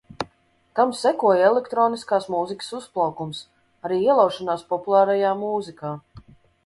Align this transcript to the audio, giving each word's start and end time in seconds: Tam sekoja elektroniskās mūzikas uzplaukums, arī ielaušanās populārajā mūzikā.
Tam 0.77 0.93
sekoja 0.99 1.49
elektroniskās 1.49 2.25
mūzikas 2.35 2.71
uzplaukums, 2.79 3.43
arī 3.91 4.01
ielaušanās 4.07 4.65
populārajā 4.73 5.39
mūzikā. 5.43 5.93